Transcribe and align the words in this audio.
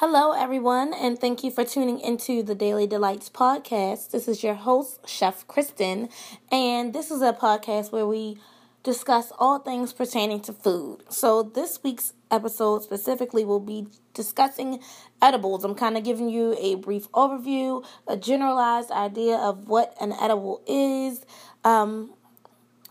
Hello, 0.00 0.30
everyone, 0.30 0.94
and 0.94 1.18
thank 1.18 1.42
you 1.42 1.50
for 1.50 1.64
tuning 1.64 1.98
into 1.98 2.40
the 2.44 2.54
Daily 2.54 2.86
Delights 2.86 3.28
podcast. 3.28 4.12
This 4.12 4.28
is 4.28 4.44
your 4.44 4.54
host, 4.54 5.00
Chef 5.08 5.44
Khrystyn, 5.48 6.08
and 6.52 6.92
this 6.92 7.10
is 7.10 7.20
a 7.20 7.32
podcast 7.32 7.90
where 7.90 8.06
we 8.06 8.38
discuss 8.84 9.32
all 9.40 9.58
things 9.58 9.92
pertaining 9.92 10.40
to 10.42 10.52
food. 10.52 11.02
So, 11.08 11.42
this 11.42 11.82
week's 11.82 12.12
episode 12.30 12.84
specifically 12.84 13.44
will 13.44 13.58
be 13.58 13.88
discussing 14.14 14.78
edibles. 15.20 15.64
I'm 15.64 15.74
kind 15.74 15.96
of 15.96 16.04
giving 16.04 16.28
you 16.28 16.54
a 16.60 16.76
brief 16.76 17.10
overview, 17.10 17.84
a 18.06 18.16
generalized 18.16 18.92
idea 18.92 19.34
of 19.34 19.66
what 19.66 19.96
an 20.00 20.12
edible 20.12 20.62
is, 20.68 21.26
um, 21.64 22.14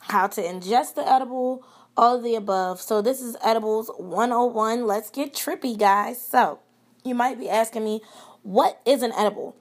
how 0.02 0.28
to 0.28 0.42
ingest 0.42 0.96
the 0.96 1.10
edible, 1.10 1.66
all 1.96 2.18
of 2.18 2.24
the 2.24 2.36
above. 2.36 2.82
So, 2.82 3.02
this 3.02 3.21
is 3.21 3.38
Edibles 3.42 3.89
101. 3.96 4.86
Let's 4.86 5.10
get 5.10 5.34
trippy, 5.34 5.78
guys. 5.78 6.21
So, 6.21 6.60
you 7.08 7.16
might 7.16 7.39
be 7.39 7.50
asking 7.50 7.84
me, 7.84 8.02
what 8.44 8.81
is 8.86 9.02
an 9.02 9.12
edible? 9.13 9.55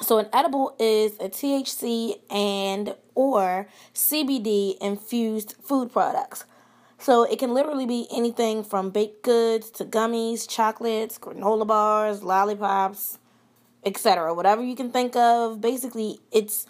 So 0.00 0.18
an 0.18 0.28
edible 0.32 0.74
is 0.78 1.12
a 1.20 1.28
THC 1.28 2.20
and 2.30 2.96
or 3.14 3.68
CBD 3.94 4.76
infused 4.80 5.54
food 5.62 5.92
products. 5.92 6.44
So 6.98 7.24
it 7.24 7.38
can 7.38 7.54
literally 7.54 7.86
be 7.86 8.08
anything 8.12 8.64
from 8.64 8.90
baked 8.90 9.22
goods 9.22 9.70
to 9.72 9.84
gummies, 9.84 10.48
chocolates, 10.48 11.18
granola 11.18 11.66
bars, 11.66 12.22
lollipops, 12.22 13.18
etc. 13.84 14.34
Whatever 14.34 14.62
you 14.62 14.74
can 14.74 14.90
think 14.90 15.14
of, 15.14 15.60
basically 15.60 16.20
it's 16.32 16.66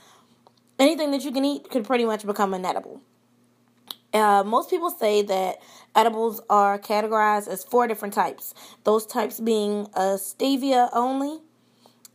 anything 0.79 1.11
that 1.13 1.25
you 1.25 1.33
can 1.33 1.45
eat 1.45 1.71
could 1.71 1.85
pretty 1.85 2.05
much 2.05 2.27
become 2.27 2.53
an 2.53 2.65
edible. 2.65 3.01
Uh, 4.15 4.45
most 4.47 4.71
people 4.71 4.91
say 4.91 5.23
that 5.23 5.61
edibles 5.97 6.41
are 6.49 6.79
categorized 6.79 7.49
as 7.49 7.65
four 7.65 7.89
different 7.89 8.15
types. 8.15 8.55
Those 8.85 9.05
types 9.05 9.41
being 9.41 9.89
a 9.95 10.17
sativa 10.19 10.89
only, 10.93 11.41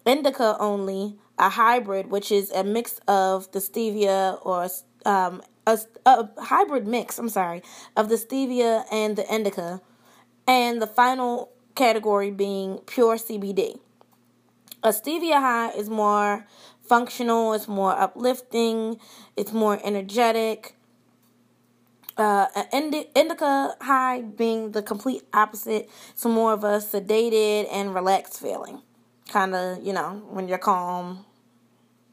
indica 0.05 0.55
only, 0.59 1.18
a 1.37 1.49
hybrid, 1.49 2.09
which 2.09 2.32
is 2.32 2.51
a 2.51 2.63
mix 2.63 3.01
of 3.07 3.51
the 3.51 3.59
sativa 3.59 4.40
or 4.41 4.70
um, 5.05 5.41
a, 5.68 5.77
a 6.05 6.29
hybrid 6.41 6.87
mix, 6.87 7.20
I'm 7.20 7.27
sorry, 7.27 7.63
of 7.98 8.07
the 8.07 8.18
sativa 8.18 8.85
and 8.90 9.18
the 9.18 9.34
indica, 9.34 9.81
and 10.48 10.81
the 10.81 10.87
final 10.87 11.52
category 11.76 12.31
being 12.31 12.79
pure 12.85 13.18
CBD. 13.18 13.77
A 14.84 14.93
sativa 14.93 15.41
high 15.41 15.71
is 15.71 15.90
more 15.90 16.48
functional, 16.81 17.52
it's 17.52 17.68
more 17.68 17.91
uplifting, 17.91 18.99
it's 19.35 19.52
more 19.52 19.81
energetic 19.84 20.76
uh, 22.20 22.48
indica 22.73 23.75
high 23.81 24.21
being 24.21 24.71
the 24.71 24.81
complete 24.81 25.23
opposite, 25.34 25.89
so 26.15 26.29
more 26.29 26.53
of 26.53 26.63
a 26.63 26.77
sedated 26.77 27.67
and 27.71 27.93
relaxed 27.93 28.39
feeling. 28.39 28.81
Kind 29.29 29.55
of, 29.55 29.84
you 29.84 29.93
know, 29.93 30.23
when 30.29 30.47
you're 30.47 30.57
calm, 30.57 31.25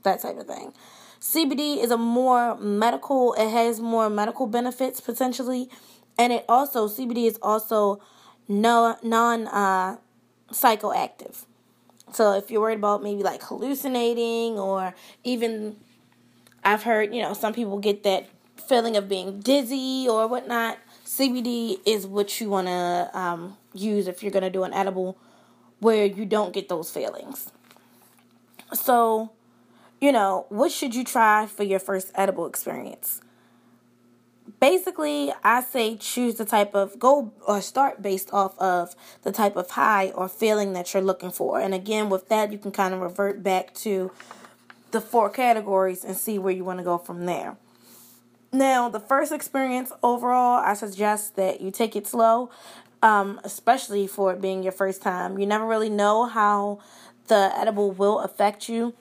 that 0.03 0.21
type 0.21 0.39
of 0.39 0.47
thing. 0.47 0.73
CBD 1.21 1.83
is 1.83 1.91
a 1.91 1.97
more 1.97 2.57
medical, 2.59 3.35
it 3.35 3.49
has 3.49 3.81
more 3.81 4.09
medical 4.11 4.47
benefits 4.47 5.01
potentially, 5.01 5.69
and 6.19 6.33
it 6.33 6.45
also, 6.49 6.89
CBD 6.89 7.27
is 7.27 7.39
also 7.43 8.01
no, 8.49 8.97
non 9.03 9.49
uh, 9.49 9.97
psychoactive. 10.53 11.45
So 12.13 12.35
if 12.35 12.51
you're 12.51 12.61
worried 12.61 12.79
about 12.79 13.03
maybe 13.03 13.23
like 13.23 13.43
hallucinating 13.43 14.59
or 14.59 14.95
even, 15.25 15.77
I've 16.65 16.85
heard, 16.85 17.15
you 17.15 17.21
know, 17.23 17.35
some 17.35 17.53
people 17.53 17.79
get 17.79 18.05
that 18.05 18.29
feeling 18.57 18.97
of 18.97 19.09
being 19.09 19.41
dizzy 19.41 20.07
or 20.09 20.27
whatnot, 20.27 20.79
CBD 21.05 21.79
is 21.87 22.07
what 22.07 22.41
you 22.41 22.51
want 22.51 22.67
to 22.67 23.11
um, 23.15 23.57
use 23.73 24.09
if 24.09 24.23
you're 24.23 24.33
going 24.33 24.43
to 24.43 24.51
do 24.51 24.65
an 24.65 24.73
edible 24.73 25.17
where 25.81 26.05
you 26.05 26.25
don't 26.25 26.53
get 26.53 26.69
those 26.69 26.91
feelings. 26.91 27.51
So, 28.73 29.31
you 30.01 30.13
know, 30.13 30.47
what 30.49 30.73
should 30.73 30.95
you 30.95 31.05
try 31.05 31.47
for 31.47 31.63
your 31.63 31.79
first 31.79 32.11
edible 32.15 32.47
experience? 32.47 33.21
Basically, 34.59 35.33
I 35.45 35.61
say 35.63 35.97
choose 35.97 36.37
the 36.37 36.45
type 36.45 36.75
of 36.75 36.99
go 36.99 37.33
or 37.47 37.61
start 37.61 38.01
based 38.01 38.33
off 38.33 38.59
of 38.59 38.95
the 39.23 39.33
type 39.33 39.57
of 39.57 39.71
high 39.71 40.11
or 40.11 40.29
feeling 40.29 40.73
that 40.73 40.95
you're 40.95 41.03
looking 41.03 41.31
for. 41.31 41.61
And 41.61 41.75
again, 41.75 42.09
with 42.09 42.29
that, 42.29 42.53
you 42.53 42.59
can 42.59 42.73
kind 42.73 42.95
of 42.95 43.01
revert 43.01 43.43
back 43.43 43.75
to 43.75 44.13
the 44.93 45.01
four 45.01 45.29
categories 45.29 46.05
and 46.05 46.17
see 46.17 46.39
where 46.39 46.53
you 46.53 46.65
want 46.65 46.79
to 46.79 46.85
go 46.85 46.97
from 46.97 47.27
there. 47.27 47.57
Now, 48.57 48.89
the 48.89 49.01
first 49.01 49.33
experience 49.33 49.93
overall, 50.03 50.63
I 50.65 50.73
suggest 50.73 51.37
that 51.37 51.61
you 51.61 51.71
take 51.71 51.95
it 51.95 52.07
slow, 52.07 52.49
um, 53.03 53.39
especially 53.45 54.07
for 54.07 54.33
it 54.33 54.41
being 54.41 54.63
your 54.63 54.73
first 54.73 55.03
time. 55.03 55.39
You 55.39 55.45
never 55.45 55.67
really 55.67 55.91
know 55.91 56.25
how 56.25 56.79
the 57.27 57.53
edible 57.55 57.91
will 57.91 58.19
affect 58.21 58.67
you. 58.67 58.95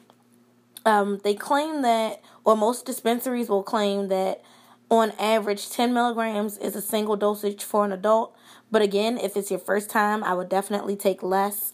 Um, 0.86 1.22
they 1.24 1.36
claim 1.36 1.84
that, 1.84 2.22
or 2.44 2.58
most 2.58 2.86
dispensaries 2.86 3.48
will 3.48 3.64
claim 3.64 4.10
that 4.10 4.44
on 4.92 5.12
average 5.12 5.70
10 5.70 5.94
milligrams 5.94 6.58
is 6.58 6.76
a 6.76 6.82
single 6.82 7.16
dosage 7.16 7.64
for 7.64 7.86
an 7.86 7.94
adult. 7.94 8.36
But 8.70 8.82
again, 8.82 9.18
if 9.18 9.38
it's 9.38 9.50
your 9.50 9.62
first 9.62 9.90
time, 9.90 10.22
I 10.22 10.34
would 10.34 10.50
definitely 10.50 10.98
take 10.98 11.24
less. 11.24 11.72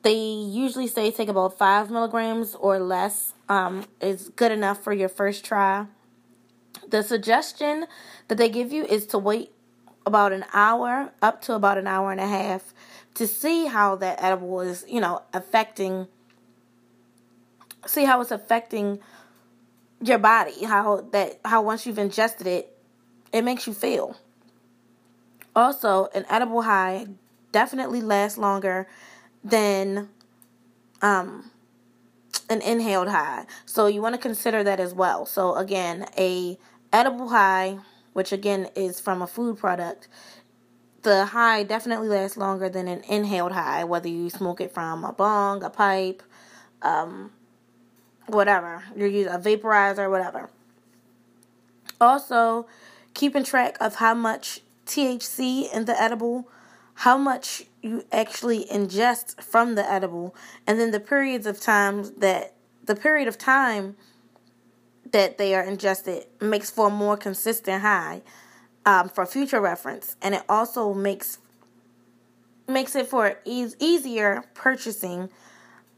They 0.00 0.16
usually 0.16 0.86
say 0.86 1.10
take 1.10 1.28
about 1.28 1.58
5 1.58 1.90
milligrams 1.90 2.54
or 2.54 2.78
less 2.78 3.34
um, 3.50 3.84
is 4.00 4.30
good 4.30 4.52
enough 4.52 4.82
for 4.82 4.94
your 4.94 5.10
first 5.10 5.44
try. 5.44 5.84
The 6.88 7.02
suggestion 7.02 7.86
that 8.28 8.38
they 8.38 8.48
give 8.48 8.72
you 8.72 8.84
is 8.84 9.06
to 9.06 9.18
wait 9.18 9.52
about 10.06 10.32
an 10.32 10.44
hour, 10.52 11.12
up 11.22 11.42
to 11.42 11.54
about 11.54 11.78
an 11.78 11.86
hour 11.86 12.10
and 12.10 12.20
a 12.20 12.26
half, 12.26 12.74
to 13.14 13.26
see 13.26 13.66
how 13.66 13.96
that 13.96 14.22
edible 14.22 14.60
is, 14.60 14.84
you 14.88 15.00
know, 15.00 15.22
affecting, 15.32 16.08
see 17.86 18.04
how 18.04 18.20
it's 18.20 18.30
affecting 18.30 18.98
your 20.02 20.18
body, 20.18 20.64
how 20.64 21.02
that, 21.12 21.38
how 21.44 21.62
once 21.62 21.86
you've 21.86 21.98
ingested 21.98 22.46
it, 22.46 22.76
it 23.32 23.42
makes 23.42 23.66
you 23.66 23.74
feel. 23.74 24.16
Also, 25.54 26.08
an 26.14 26.24
edible 26.28 26.62
high 26.62 27.06
definitely 27.52 28.00
lasts 28.00 28.38
longer 28.38 28.86
than 29.44 30.08
um, 31.02 31.50
an 32.50 32.60
inhaled 32.60 33.08
high. 33.08 33.46
So 33.64 33.86
you 33.86 34.02
want 34.02 34.16
to 34.16 34.20
consider 34.20 34.62
that 34.64 34.80
as 34.80 34.92
well. 34.92 35.24
So 35.24 35.54
again, 35.54 36.06
a 36.18 36.58
edible 36.92 37.28
high, 37.28 37.78
which 38.12 38.32
again 38.32 38.68
is 38.74 39.00
from 39.00 39.22
a 39.22 39.26
food 39.26 39.56
product, 39.56 40.08
the 41.02 41.26
high 41.26 41.62
definitely 41.62 42.08
lasts 42.08 42.36
longer 42.36 42.68
than 42.68 42.88
an 42.88 43.02
inhaled 43.08 43.52
high, 43.52 43.84
whether 43.84 44.08
you 44.08 44.28
smoke 44.28 44.60
it 44.60 44.74
from 44.74 45.04
a 45.04 45.12
bong, 45.12 45.62
a 45.62 45.70
pipe, 45.70 46.22
um, 46.82 47.30
whatever. 48.26 48.82
You're 48.94 49.08
using 49.08 49.32
a 49.32 49.38
vaporizer, 49.38 50.10
whatever. 50.10 50.50
Also, 52.00 52.66
keeping 53.14 53.44
track 53.44 53.76
of 53.80 53.96
how 53.96 54.14
much 54.14 54.60
THC 54.86 55.72
in 55.72 55.84
the 55.84 56.00
edible, 56.00 56.48
how 57.00 57.16
much 57.16 57.64
you 57.80 58.04
actually 58.12 58.66
ingest 58.66 59.42
from 59.42 59.74
the 59.74 59.90
edible, 59.90 60.34
and 60.66 60.78
then 60.78 60.90
the 60.90 61.00
periods 61.00 61.46
of 61.46 61.58
times 61.58 62.10
that 62.18 62.52
the 62.84 62.94
period 62.94 63.26
of 63.26 63.38
time 63.38 63.96
that 65.10 65.38
they 65.38 65.54
are 65.54 65.62
ingested 65.62 66.26
makes 66.42 66.70
for 66.70 66.88
a 66.88 66.90
more 66.90 67.16
consistent 67.16 67.80
high 67.80 68.20
um, 68.84 69.08
for 69.08 69.24
future 69.24 69.62
reference, 69.62 70.16
and 70.20 70.34
it 70.34 70.42
also 70.46 70.92
makes 70.92 71.38
makes 72.68 72.94
it 72.94 73.06
for 73.06 73.38
e- 73.46 73.72
easier 73.78 74.44
purchasing 74.52 75.30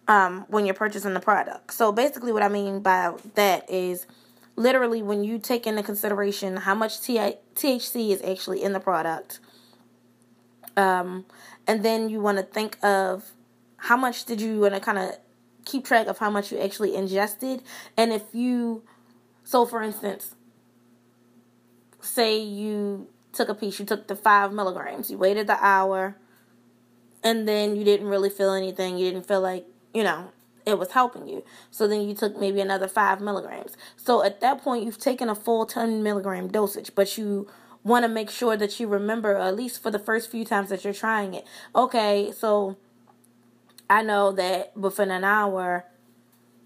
um, 0.06 0.44
when 0.46 0.64
you're 0.64 0.72
purchasing 0.72 1.14
the 1.14 1.20
product. 1.20 1.72
So 1.72 1.90
basically, 1.90 2.30
what 2.30 2.44
I 2.44 2.48
mean 2.48 2.78
by 2.78 3.12
that 3.34 3.68
is 3.68 4.06
literally 4.54 5.02
when 5.02 5.24
you 5.24 5.40
take 5.40 5.66
into 5.66 5.82
consideration 5.82 6.58
how 6.58 6.76
much 6.76 7.00
T- 7.00 7.34
THC 7.56 8.10
is 8.10 8.22
actually 8.22 8.62
in 8.62 8.72
the 8.72 8.80
product, 8.80 9.40
um, 10.76 11.24
and 11.66 11.84
then 11.84 12.08
you 12.08 12.20
want 12.20 12.38
to 12.38 12.44
think 12.44 12.82
of 12.84 13.32
how 13.76 13.96
much 13.96 14.24
did 14.24 14.40
you 14.40 14.60
want 14.60 14.74
to 14.74 14.80
kind 14.80 14.98
of 14.98 15.16
keep 15.64 15.84
track 15.84 16.06
of 16.06 16.18
how 16.18 16.30
much 16.30 16.50
you 16.52 16.58
actually 16.58 16.94
ingested, 16.94 17.62
and 17.96 18.12
if 18.12 18.22
you 18.32 18.82
so, 19.44 19.66
for 19.66 19.82
instance, 19.82 20.34
say 22.00 22.38
you 22.38 23.08
took 23.32 23.48
a 23.48 23.54
piece, 23.54 23.78
you 23.78 23.84
took 23.84 24.06
the 24.06 24.16
five 24.16 24.52
milligrams, 24.52 25.10
you 25.10 25.18
waited 25.18 25.46
the 25.46 25.62
hour, 25.64 26.16
and 27.22 27.48
then 27.48 27.76
you 27.76 27.84
didn't 27.84 28.08
really 28.08 28.30
feel 28.30 28.52
anything. 28.52 28.98
You 28.98 29.10
didn't 29.10 29.26
feel 29.26 29.40
like, 29.40 29.66
you 29.94 30.02
know, 30.02 30.32
it 30.66 30.78
was 30.78 30.92
helping 30.92 31.28
you. 31.28 31.44
So 31.70 31.88
then 31.88 32.02
you 32.02 32.14
took 32.14 32.38
maybe 32.38 32.60
another 32.60 32.88
five 32.88 33.20
milligrams. 33.20 33.76
So 33.96 34.24
at 34.24 34.40
that 34.40 34.62
point, 34.62 34.84
you've 34.84 34.98
taken 34.98 35.28
a 35.28 35.34
full 35.34 35.66
10 35.66 36.02
milligram 36.02 36.48
dosage, 36.48 36.94
but 36.94 37.16
you 37.18 37.48
want 37.84 38.04
to 38.04 38.08
make 38.08 38.30
sure 38.30 38.56
that 38.56 38.78
you 38.78 38.86
remember, 38.86 39.36
at 39.36 39.56
least 39.56 39.82
for 39.82 39.90
the 39.90 39.98
first 39.98 40.30
few 40.30 40.44
times 40.44 40.68
that 40.70 40.84
you're 40.84 40.92
trying 40.92 41.34
it. 41.34 41.44
Okay, 41.74 42.32
so 42.36 42.76
I 43.90 44.02
know 44.02 44.32
that 44.32 44.76
within 44.76 45.10
an 45.10 45.24
hour 45.24 45.86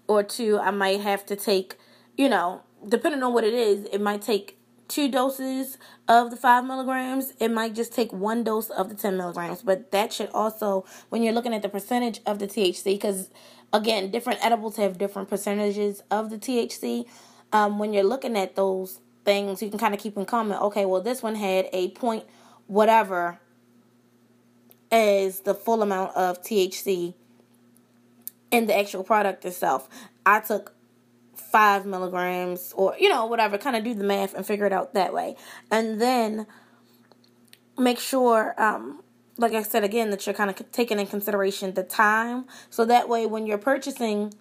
or 0.07 0.23
two, 0.23 0.59
I 0.59 0.71
might 0.71 1.01
have 1.01 1.25
to 1.27 1.35
take, 1.35 1.77
you 2.15 2.29
know, 2.29 2.61
depending 2.87 3.23
on 3.23 3.33
what 3.33 3.43
it 3.43 3.53
is, 3.53 3.85
it 3.91 4.01
might 4.01 4.21
take 4.21 4.57
two 4.87 5.09
doses 5.09 5.77
of 6.07 6.31
the 6.31 6.37
five 6.37 6.63
milligrams, 6.63 7.33
it 7.39 7.49
might 7.49 7.75
just 7.75 7.93
take 7.93 8.13
one 8.13 8.43
dose 8.43 8.69
of 8.69 8.89
the 8.89 8.95
10 8.95 9.17
milligrams. 9.17 9.61
But 9.61 9.91
that 9.91 10.13
should 10.13 10.29
also, 10.29 10.85
when 11.09 11.23
you're 11.23 11.33
looking 11.33 11.53
at 11.53 11.61
the 11.61 11.69
percentage 11.69 12.21
of 12.25 12.39
the 12.39 12.47
THC, 12.47 12.83
because 12.85 13.29
again, 13.73 14.11
different 14.11 14.43
edibles 14.45 14.77
have 14.77 14.97
different 14.97 15.29
percentages 15.29 16.03
of 16.09 16.29
the 16.29 16.37
THC. 16.37 17.05
Um, 17.51 17.79
when 17.79 17.93
you're 17.93 18.03
looking 18.03 18.37
at 18.37 18.55
those 18.55 18.99
things, 19.27 19.61
you 19.61 19.69
can 19.69 19.77
kind 19.77 19.93
of 19.93 19.99
keep 19.99 20.15
in 20.15 20.25
common, 20.25 20.57
okay, 20.57 20.85
well, 20.85 21.01
this 21.01 21.21
one 21.21 21.35
had 21.35 21.67
a 21.73 21.89
point 21.89 22.23
whatever 22.65 23.39
as 24.89 25.41
the 25.41 25.53
full 25.53 25.81
amount 25.81 26.15
of 26.15 26.41
THC 26.41 27.13
in 28.51 28.67
the 28.67 28.75
actual 28.75 29.03
product 29.03 29.43
itself. 29.43 29.89
I 30.25 30.39
took 30.39 30.73
five 31.35 31.85
milligrams 31.85 32.73
or 32.75 32.95
you 32.99 33.07
know 33.09 33.25
whatever 33.25 33.57
kind 33.57 33.75
of 33.75 33.83
do 33.83 33.93
the 33.93 34.03
math 34.03 34.33
and 34.33 34.45
figure 34.45 34.65
it 34.65 34.73
out 34.73 34.93
that 34.93 35.13
way 35.13 35.35
and 35.71 36.01
then 36.01 36.47
make 37.77 37.99
sure 37.99 38.53
um 38.57 39.01
like 39.37 39.53
i 39.53 39.61
said 39.61 39.83
again 39.83 40.09
that 40.09 40.25
you're 40.25 40.33
kind 40.33 40.49
of 40.49 40.71
taking 40.71 40.99
in 40.99 41.05
consideration 41.05 41.73
the 41.75 41.83
time 41.83 42.45
so 42.71 42.83
that 42.83 43.07
way 43.07 43.25
when 43.25 43.45
you're 43.45 43.57
purchasing 43.59 44.33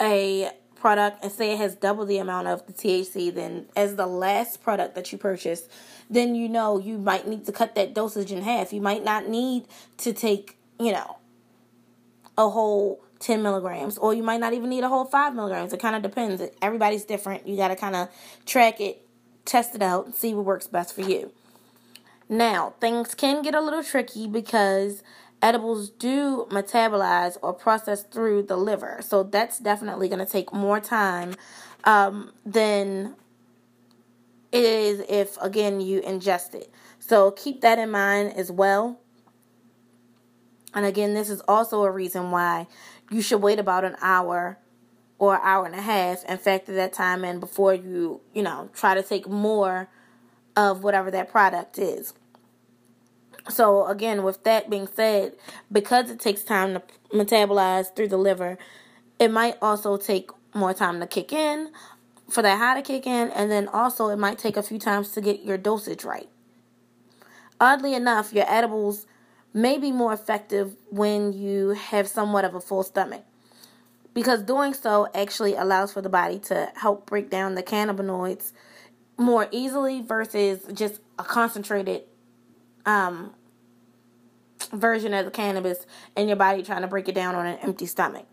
a 0.00 0.50
product 0.80 1.22
and 1.22 1.32
say 1.32 1.52
it 1.52 1.58
has 1.58 1.74
double 1.74 2.06
the 2.06 2.18
amount 2.18 2.46
of 2.46 2.66
the 2.66 2.72
thc 2.72 3.34
then 3.34 3.66
as 3.76 3.96
the 3.96 4.06
last 4.06 4.62
product 4.62 4.94
that 4.94 5.10
you 5.12 5.18
purchase 5.18 5.68
then 6.08 6.34
you 6.34 6.48
know 6.48 6.78
you 6.78 6.98
might 6.98 7.26
need 7.26 7.44
to 7.44 7.52
cut 7.52 7.74
that 7.74 7.94
dosage 7.94 8.32
in 8.32 8.42
half 8.42 8.72
you 8.72 8.80
might 8.80 9.04
not 9.04 9.28
need 9.28 9.64
to 9.96 10.12
take 10.12 10.56
you 10.78 10.92
know 10.92 11.16
a 12.38 12.48
whole 12.48 13.02
10 13.20 13.42
milligrams, 13.42 13.98
or 13.98 14.14
you 14.14 14.22
might 14.22 14.40
not 14.40 14.52
even 14.52 14.70
need 14.70 14.84
a 14.84 14.88
whole 14.88 15.04
5 15.04 15.34
milligrams. 15.34 15.72
It 15.72 15.80
kind 15.80 15.96
of 15.96 16.02
depends. 16.02 16.42
Everybody's 16.62 17.04
different. 17.04 17.46
You 17.46 17.56
got 17.56 17.68
to 17.68 17.76
kind 17.76 17.96
of 17.96 18.08
track 18.46 18.80
it, 18.80 19.04
test 19.44 19.74
it 19.74 19.82
out, 19.82 20.06
and 20.06 20.14
see 20.14 20.34
what 20.34 20.44
works 20.44 20.68
best 20.68 20.94
for 20.94 21.02
you. 21.02 21.32
Now, 22.28 22.74
things 22.80 23.14
can 23.14 23.42
get 23.42 23.54
a 23.54 23.60
little 23.60 23.82
tricky 23.82 24.26
because 24.28 25.02
edibles 25.42 25.90
do 25.90 26.46
metabolize 26.50 27.36
or 27.42 27.52
process 27.52 28.02
through 28.02 28.42
the 28.42 28.56
liver. 28.56 29.00
So 29.02 29.22
that's 29.22 29.58
definitely 29.58 30.08
going 30.08 30.24
to 30.24 30.30
take 30.30 30.52
more 30.52 30.80
time 30.80 31.34
um, 31.84 32.32
than 32.44 33.14
it 34.50 34.64
is 34.64 35.04
if, 35.08 35.36
again, 35.40 35.80
you 35.80 36.00
ingest 36.00 36.54
it. 36.54 36.72
So 36.98 37.30
keep 37.30 37.60
that 37.60 37.78
in 37.78 37.90
mind 37.90 38.34
as 38.34 38.50
well. 38.50 39.00
And 40.74 40.84
again, 40.84 41.14
this 41.14 41.30
is 41.30 41.40
also 41.48 41.82
a 41.84 41.90
reason 41.90 42.30
why 42.30 42.66
you 43.10 43.22
should 43.22 43.40
wait 43.40 43.58
about 43.58 43.84
an 43.84 43.96
hour 44.00 44.58
or 45.18 45.40
hour 45.40 45.66
and 45.66 45.74
a 45.74 45.80
half 45.80 46.22
and 46.26 46.40
factor 46.40 46.74
that 46.74 46.92
time 46.92 47.24
in 47.24 47.40
before 47.40 47.74
you, 47.74 48.20
you 48.34 48.42
know, 48.42 48.68
try 48.74 48.94
to 48.94 49.02
take 49.02 49.28
more 49.28 49.88
of 50.56 50.82
whatever 50.82 51.10
that 51.10 51.30
product 51.30 51.78
is. 51.78 52.14
So, 53.48 53.86
again, 53.86 54.22
with 54.22 54.44
that 54.44 54.68
being 54.68 54.86
said, 54.86 55.34
because 55.72 56.10
it 56.10 56.20
takes 56.20 56.42
time 56.42 56.74
to 56.74 56.82
metabolize 57.12 57.94
through 57.94 58.08
the 58.08 58.18
liver, 58.18 58.58
it 59.18 59.30
might 59.30 59.56
also 59.62 59.96
take 59.96 60.30
more 60.54 60.74
time 60.74 61.00
to 61.00 61.06
kick 61.06 61.32
in 61.32 61.70
for 62.28 62.42
that 62.42 62.58
high 62.58 62.74
to 62.74 62.82
kick 62.82 63.06
in, 63.06 63.30
and 63.30 63.50
then 63.50 63.68
also 63.68 64.08
it 64.08 64.16
might 64.16 64.38
take 64.38 64.56
a 64.56 64.62
few 64.62 64.78
times 64.78 65.10
to 65.12 65.20
get 65.20 65.42
your 65.42 65.56
dosage 65.56 66.04
right. 66.04 66.28
Oddly 67.60 67.94
enough, 67.94 68.32
your 68.32 68.44
edibles 68.48 69.06
may 69.54 69.78
be 69.78 69.90
more 69.90 70.12
effective 70.12 70.76
when 70.90 71.32
you 71.32 71.70
have 71.70 72.06
somewhat 72.06 72.44
of 72.44 72.54
a 72.54 72.60
full 72.60 72.82
stomach. 72.82 73.24
Because 74.14 74.42
doing 74.42 74.74
so 74.74 75.08
actually 75.14 75.54
allows 75.54 75.92
for 75.92 76.02
the 76.02 76.08
body 76.08 76.38
to 76.40 76.70
help 76.76 77.06
break 77.06 77.30
down 77.30 77.54
the 77.54 77.62
cannabinoids 77.62 78.52
more 79.16 79.48
easily 79.50 80.00
versus 80.02 80.60
just 80.72 81.00
a 81.18 81.24
concentrated 81.24 82.02
um, 82.86 83.34
version 84.72 85.14
of 85.14 85.24
the 85.24 85.30
cannabis 85.30 85.86
in 86.16 86.28
your 86.28 86.36
body 86.36 86.62
trying 86.62 86.82
to 86.82 86.88
break 86.88 87.08
it 87.08 87.14
down 87.14 87.34
on 87.34 87.46
an 87.46 87.58
empty 87.58 87.86
stomach. 87.86 88.26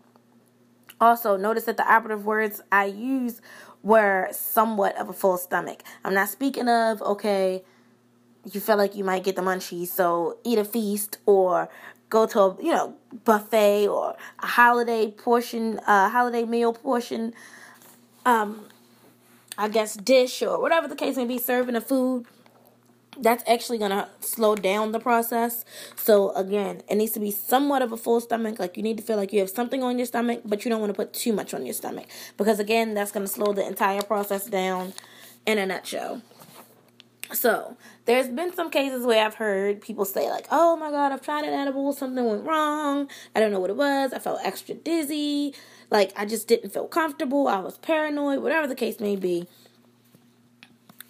Also, 1.00 1.36
notice 1.36 1.64
that 1.64 1.76
the 1.76 1.90
operative 1.90 2.24
words 2.24 2.62
I 2.72 2.86
use 2.86 3.40
were 3.82 4.28
somewhat 4.32 4.96
of 4.98 5.08
a 5.08 5.12
full 5.12 5.36
stomach. 5.36 5.82
I'm 6.04 6.14
not 6.14 6.28
speaking 6.28 6.68
of, 6.68 7.02
okay, 7.02 7.62
you 8.50 8.60
feel 8.60 8.76
like 8.76 8.94
you 8.94 9.04
might 9.04 9.24
get 9.24 9.36
the 9.36 9.42
munchies, 9.42 9.88
so 9.88 10.38
eat 10.44 10.58
a 10.58 10.64
feast 10.64 11.18
or 11.26 11.68
go 12.08 12.26
to 12.26 12.40
a 12.40 12.56
you 12.62 12.70
know 12.70 12.94
buffet 13.24 13.88
or 13.88 14.16
a 14.38 14.46
holiday 14.46 15.10
portion, 15.10 15.80
a 15.86 16.08
holiday 16.08 16.44
meal 16.44 16.72
portion, 16.72 17.34
um, 18.24 18.66
I 19.58 19.68
guess 19.68 19.94
dish 19.94 20.42
or 20.42 20.60
whatever 20.60 20.88
the 20.88 20.96
case 20.96 21.16
may 21.16 21.24
be, 21.26 21.38
serving 21.38 21.76
a 21.76 21.80
food. 21.80 22.26
That's 23.18 23.42
actually 23.48 23.78
gonna 23.78 24.08
slow 24.20 24.54
down 24.54 24.92
the 24.92 25.00
process. 25.00 25.64
So 25.96 26.30
again, 26.34 26.82
it 26.88 26.96
needs 26.96 27.12
to 27.12 27.20
be 27.20 27.30
somewhat 27.30 27.82
of 27.82 27.92
a 27.92 27.96
full 27.96 28.20
stomach. 28.20 28.58
Like 28.58 28.76
you 28.76 28.82
need 28.82 28.98
to 28.98 29.02
feel 29.02 29.16
like 29.16 29.32
you 29.32 29.40
have 29.40 29.50
something 29.50 29.82
on 29.82 29.98
your 29.98 30.06
stomach, 30.06 30.42
but 30.44 30.64
you 30.64 30.70
don't 30.70 30.80
want 30.80 30.90
to 30.90 30.96
put 30.96 31.12
too 31.12 31.32
much 31.32 31.54
on 31.54 31.64
your 31.64 31.74
stomach 31.74 32.06
because 32.36 32.58
again, 32.58 32.94
that's 32.94 33.12
gonna 33.12 33.26
slow 33.26 33.52
the 33.52 33.66
entire 33.66 34.02
process 34.02 34.46
down. 34.46 34.92
In 35.46 35.58
a 35.58 35.66
nutshell. 35.66 36.22
So, 37.32 37.76
there's 38.04 38.28
been 38.28 38.52
some 38.52 38.68
cases 38.68 39.06
where 39.06 39.24
I've 39.24 39.34
heard 39.34 39.80
people 39.80 40.04
say, 40.04 40.28
like, 40.28 40.46
oh 40.50 40.76
my 40.76 40.90
god, 40.90 41.12
I've 41.12 41.22
tried 41.22 41.44
an 41.44 41.54
edible, 41.54 41.92
something 41.92 42.24
went 42.24 42.44
wrong, 42.44 43.08
I 43.34 43.40
don't 43.40 43.52
know 43.52 43.60
what 43.60 43.70
it 43.70 43.76
was, 43.76 44.12
I 44.12 44.18
felt 44.18 44.40
extra 44.42 44.74
dizzy, 44.74 45.54
like, 45.90 46.12
I 46.16 46.24
just 46.24 46.48
didn't 46.48 46.70
feel 46.70 46.86
comfortable, 46.86 47.48
I 47.48 47.58
was 47.58 47.78
paranoid, 47.78 48.40
whatever 48.40 48.66
the 48.66 48.74
case 48.74 49.00
may 49.00 49.16
be. 49.16 49.46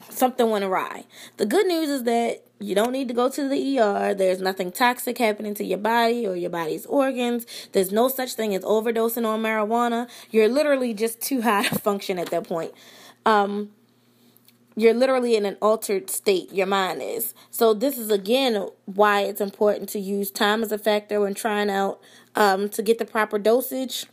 Something 0.09 0.51
went 0.51 0.65
awry. 0.65 1.05
The 1.37 1.47
good 1.47 1.67
news 1.67 1.89
is 1.89 2.05
that 2.05 2.43
you 2.59 2.75
don't 2.75 2.93
need 2.93 3.09
to 3.09 3.15
go 3.15 3.29
to 3.29 3.49
the 3.49 3.79
ER. 3.79 4.15
There's 4.15 4.41
nothing 4.41 4.73
toxic 4.73 5.19
happening 5.19 5.55
to 5.55 5.65
your 5.65 5.79
body 5.79 6.27
or 6.27 6.37
your 6.37 6.51
body's 6.51 6.87
organs. 6.87 7.47
There's 7.73 7.93
no 7.93 8.09
such 8.09 8.35
thing 8.35 8.55
as 8.55 8.63
overdosing 8.63 9.27
on 9.27 9.43
marijuana. 9.43 10.09
You're 10.31 10.49
literally 10.49 10.95
just 10.95 11.21
too 11.21 11.43
high 11.43 11.65
to 11.69 11.79
function 11.79 12.19
at 12.19 12.31
that 12.31 12.49
point. 12.49 12.73
Um, 13.27 13.71
you're 14.77 14.95
literally 14.95 15.35
in 15.35 15.47
an 15.47 15.57
altered 15.63 16.11
state 16.11 16.53
your 16.53 16.67
mind 16.67 17.01
is 17.01 17.33
so 17.51 17.73
this 17.73 17.97
is 17.97 18.11
again 18.11 18.69
why 18.85 19.23
it's 19.23 19.41
important 19.41 19.89
to 19.89 19.99
use 19.99 20.31
time 20.31 20.63
as 20.63 20.71
a 20.71 20.77
factor 20.77 21.21
when 21.21 21.33
trying 21.33 21.71
out 21.71 21.99
um, 22.35 22.69
to 22.69 22.83
get 22.83 22.99
the 22.99 23.05
proper 23.07 23.39
dosage 23.39 24.05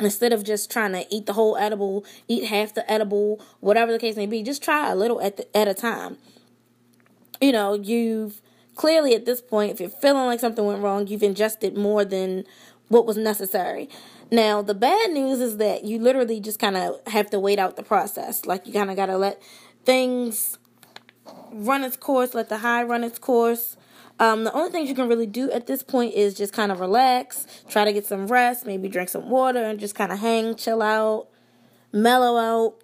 instead 0.00 0.32
of 0.32 0.44
just 0.44 0.70
trying 0.70 0.92
to 0.92 1.06
eat 1.10 1.26
the 1.26 1.32
whole 1.32 1.56
edible 1.56 2.04
eat 2.28 2.44
half 2.44 2.74
the 2.74 2.90
edible 2.90 3.40
whatever 3.60 3.92
the 3.92 3.98
case 3.98 4.16
may 4.16 4.26
be 4.26 4.42
just 4.42 4.62
try 4.62 4.90
a 4.90 4.94
little 4.94 5.20
at 5.20 5.36
the, 5.36 5.56
at 5.56 5.68
a 5.68 5.74
time 5.74 6.18
you 7.40 7.52
know 7.52 7.74
you've 7.74 8.40
clearly 8.74 9.14
at 9.14 9.24
this 9.24 9.40
point 9.40 9.72
if 9.72 9.80
you're 9.80 9.88
feeling 9.88 10.26
like 10.26 10.40
something 10.40 10.66
went 10.66 10.82
wrong 10.82 11.06
you've 11.06 11.22
ingested 11.22 11.76
more 11.76 12.04
than 12.04 12.44
what 12.88 13.06
was 13.06 13.16
necessary 13.16 13.88
now, 14.30 14.60
the 14.60 14.74
bad 14.74 15.12
news 15.12 15.40
is 15.40 15.58
that 15.58 15.84
you 15.84 16.00
literally 16.00 16.40
just 16.40 16.58
kind 16.58 16.76
of 16.76 17.00
have 17.06 17.30
to 17.30 17.38
wait 17.38 17.58
out 17.58 17.76
the 17.76 17.82
process. 17.82 18.44
Like, 18.44 18.66
you 18.66 18.72
kind 18.72 18.90
of 18.90 18.96
got 18.96 19.06
to 19.06 19.16
let 19.16 19.40
things 19.84 20.58
run 21.52 21.84
its 21.84 21.96
course, 21.96 22.34
let 22.34 22.48
the 22.48 22.58
high 22.58 22.82
run 22.82 23.04
its 23.04 23.18
course. 23.18 23.76
Um, 24.18 24.44
the 24.44 24.52
only 24.52 24.70
things 24.70 24.88
you 24.88 24.94
can 24.94 25.08
really 25.08 25.26
do 25.26 25.50
at 25.50 25.66
this 25.66 25.82
point 25.82 26.14
is 26.14 26.34
just 26.34 26.52
kind 26.52 26.72
of 26.72 26.80
relax, 26.80 27.46
try 27.68 27.84
to 27.84 27.92
get 27.92 28.06
some 28.06 28.26
rest, 28.26 28.64
maybe 28.64 28.88
drink 28.88 29.10
some 29.10 29.28
water, 29.28 29.62
and 29.62 29.78
just 29.78 29.94
kind 29.94 30.10
of 30.10 30.20
hang, 30.20 30.54
chill 30.54 30.80
out, 30.82 31.28
mellow 31.92 32.36
out. 32.36 32.76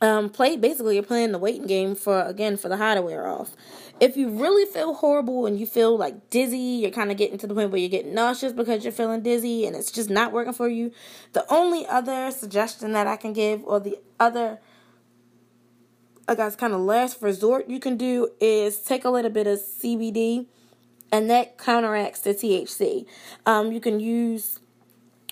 Um, 0.00 0.28
play 0.28 0.56
basically 0.56 0.96
you're 0.96 1.04
playing 1.04 1.32
the 1.32 1.38
waiting 1.38 1.66
game 1.66 1.94
for 1.94 2.20
again 2.22 2.56
for 2.56 2.68
the 2.68 2.76
high 2.76 2.94
to 2.94 3.00
wear 3.00 3.26
off. 3.26 3.54
If 4.00 4.16
you 4.16 4.28
really 4.28 4.66
feel 4.70 4.92
horrible 4.94 5.46
and 5.46 5.58
you 5.58 5.66
feel 5.66 5.96
like 5.96 6.30
dizzy, 6.30 6.58
you're 6.58 6.90
kind 6.90 7.10
of 7.10 7.16
getting 7.16 7.38
to 7.38 7.46
the 7.46 7.54
point 7.54 7.70
where 7.70 7.80
you're 7.80 7.88
getting 7.88 8.12
nauseous 8.12 8.52
because 8.52 8.82
you're 8.84 8.92
feeling 8.92 9.22
dizzy 9.22 9.66
and 9.66 9.76
it's 9.76 9.90
just 9.90 10.10
not 10.10 10.32
working 10.32 10.52
for 10.52 10.68
you. 10.68 10.90
The 11.32 11.50
only 11.50 11.86
other 11.86 12.30
suggestion 12.32 12.92
that 12.92 13.06
I 13.06 13.16
can 13.16 13.32
give, 13.32 13.62
or 13.64 13.78
the 13.78 13.98
other 14.18 14.58
I 16.26 16.34
guess 16.34 16.56
kind 16.56 16.72
of 16.72 16.80
last 16.80 17.20
resort 17.20 17.68
you 17.68 17.78
can 17.78 17.96
do 17.96 18.30
is 18.40 18.78
take 18.78 19.04
a 19.04 19.10
little 19.10 19.30
bit 19.30 19.46
of 19.46 19.58
CBD 19.58 20.46
and 21.12 21.28
that 21.30 21.58
counteracts 21.58 22.20
the 22.20 22.30
THC. 22.30 23.06
Um, 23.46 23.72
you 23.72 23.80
can 23.80 24.00
use 24.00 24.58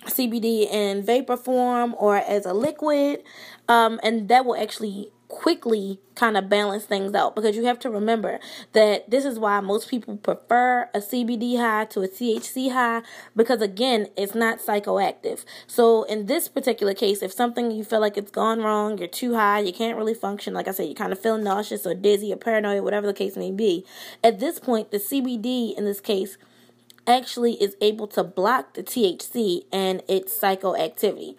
CBD 0.04 0.70
in 0.70 1.02
vapor 1.02 1.37
form 1.37 1.94
or 1.99 2.16
as 2.16 2.44
a 2.44 2.52
liquid, 2.52 3.22
um, 3.68 4.00
and 4.02 4.28
that 4.28 4.44
will 4.44 4.56
actually 4.56 5.11
quickly 5.32 5.98
kind 6.14 6.36
of 6.36 6.50
balance 6.50 6.84
things 6.84 7.14
out 7.14 7.34
because 7.34 7.56
you 7.56 7.64
have 7.64 7.78
to 7.78 7.88
remember 7.88 8.38
that 8.74 9.10
this 9.10 9.24
is 9.24 9.38
why 9.38 9.58
most 9.60 9.88
people 9.88 10.18
prefer 10.18 10.82
a 10.94 10.98
CBD 10.98 11.56
high 11.56 11.86
to 11.86 12.02
a 12.02 12.06
THC 12.06 12.70
high 12.70 13.00
because 13.34 13.62
again 13.62 14.08
it's 14.14 14.34
not 14.34 14.58
psychoactive. 14.58 15.46
So 15.66 16.02
in 16.02 16.26
this 16.26 16.48
particular 16.48 16.92
case 16.92 17.22
if 17.22 17.32
something 17.32 17.70
you 17.70 17.82
feel 17.82 17.98
like 17.98 18.18
it's 18.18 18.30
gone 18.30 18.60
wrong, 18.60 18.98
you're 18.98 19.08
too 19.08 19.34
high, 19.34 19.60
you 19.60 19.72
can't 19.72 19.96
really 19.96 20.12
function, 20.12 20.52
like 20.52 20.68
I 20.68 20.72
said, 20.72 20.86
you 20.88 20.94
kind 20.94 21.12
of 21.12 21.18
feel 21.18 21.38
nauseous 21.38 21.86
or 21.86 21.94
dizzy 21.94 22.30
or 22.30 22.36
paranoid, 22.36 22.84
whatever 22.84 23.06
the 23.06 23.14
case 23.14 23.34
may 23.34 23.50
be. 23.50 23.86
At 24.22 24.38
this 24.38 24.58
point 24.60 24.90
the 24.90 24.98
CBD 24.98 25.74
in 25.76 25.86
this 25.86 26.00
case 26.00 26.36
actually 27.06 27.54
is 27.54 27.74
able 27.80 28.06
to 28.08 28.22
block 28.22 28.74
the 28.74 28.82
THC 28.82 29.62
and 29.72 30.02
its 30.08 30.38
psychoactivity. 30.38 31.36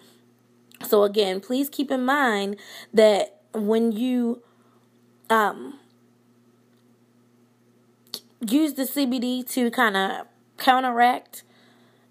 So 0.82 1.04
again, 1.04 1.40
please 1.40 1.68
keep 1.70 1.92
in 1.92 2.04
mind 2.04 2.56
that 2.92 3.40
when 3.54 3.92
you 3.92 4.42
um, 5.30 5.78
use 8.46 8.74
the 8.74 8.82
CBD 8.82 9.48
to 9.50 9.70
kind 9.70 9.96
of 9.96 10.26
counteract 10.58 11.42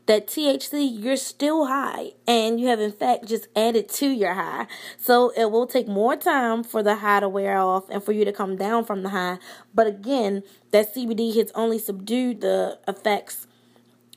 that 0.06 0.28
THC, 0.28 1.02
you're 1.02 1.16
still 1.16 1.68
high 1.68 2.12
and 2.28 2.60
you 2.60 2.68
have 2.68 2.80
in 2.80 2.92
fact 2.92 3.26
just 3.26 3.48
added 3.56 3.88
to 3.90 4.08
your 4.08 4.34
high. 4.34 4.68
So 4.98 5.32
it 5.38 5.52
will 5.52 5.66
take 5.66 5.88
more 5.88 6.16
time 6.16 6.64
for 6.64 6.84
the 6.84 6.96
high 6.96 7.22
to 7.22 7.30
wear 7.30 7.58
off 7.58 7.90
and 7.90 8.04
for 8.04 8.12
you 8.12 8.26
to 8.26 8.34
come 8.34 8.58
down 8.58 8.86
from 8.86 9.04
the 9.04 9.10
high. 9.10 9.38
But 9.74 9.88
again, 9.88 10.44
that 10.72 10.94
CBD 10.94 11.36
has 11.38 11.52
only 11.56 11.80
subdued 11.80 12.42
the 12.42 12.80
effects 12.88 13.48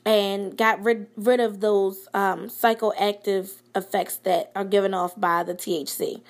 and 0.05 0.57
got 0.57 0.81
rid, 0.83 1.07
rid 1.15 1.39
of 1.39 1.59
those 1.59 2.07
um, 2.13 2.47
psychoactive 2.47 3.61
effects 3.75 4.17
that 4.17 4.51
are 4.55 4.65
given 4.65 4.93
off 4.93 5.19
by 5.19 5.43
the 5.43 5.53
THC. 5.53 6.21